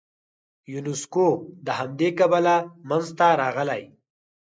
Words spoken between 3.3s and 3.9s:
راغلی.